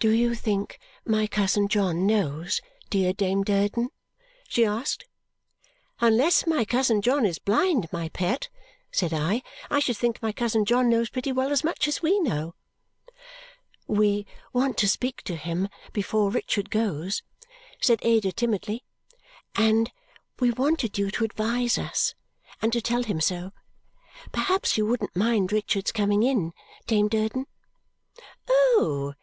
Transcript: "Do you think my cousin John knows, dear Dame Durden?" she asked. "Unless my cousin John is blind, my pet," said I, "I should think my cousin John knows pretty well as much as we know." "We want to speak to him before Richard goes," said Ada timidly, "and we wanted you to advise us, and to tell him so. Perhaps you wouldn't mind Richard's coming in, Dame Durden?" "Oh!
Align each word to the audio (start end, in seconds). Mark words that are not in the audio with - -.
"Do 0.00 0.10
you 0.10 0.34
think 0.34 0.80
my 1.04 1.28
cousin 1.28 1.68
John 1.68 2.04
knows, 2.04 2.60
dear 2.90 3.12
Dame 3.12 3.44
Durden?" 3.44 3.90
she 4.48 4.64
asked. 4.64 5.04
"Unless 6.00 6.48
my 6.48 6.64
cousin 6.64 7.00
John 7.00 7.24
is 7.24 7.38
blind, 7.38 7.88
my 7.92 8.08
pet," 8.08 8.48
said 8.90 9.12
I, 9.14 9.42
"I 9.70 9.78
should 9.78 9.96
think 9.96 10.20
my 10.20 10.32
cousin 10.32 10.64
John 10.64 10.88
knows 10.90 11.10
pretty 11.10 11.30
well 11.30 11.52
as 11.52 11.62
much 11.62 11.86
as 11.86 12.02
we 12.02 12.18
know." 12.18 12.56
"We 13.86 14.26
want 14.52 14.76
to 14.78 14.88
speak 14.88 15.22
to 15.22 15.36
him 15.36 15.68
before 15.92 16.28
Richard 16.32 16.68
goes," 16.68 17.22
said 17.80 18.00
Ada 18.02 18.32
timidly, 18.32 18.82
"and 19.54 19.92
we 20.40 20.50
wanted 20.50 20.98
you 20.98 21.12
to 21.12 21.24
advise 21.24 21.78
us, 21.78 22.16
and 22.60 22.72
to 22.72 22.80
tell 22.80 23.04
him 23.04 23.20
so. 23.20 23.52
Perhaps 24.32 24.76
you 24.76 24.86
wouldn't 24.86 25.14
mind 25.14 25.52
Richard's 25.52 25.92
coming 25.92 26.24
in, 26.24 26.52
Dame 26.88 27.06
Durden?" 27.06 27.46
"Oh! 28.48 29.14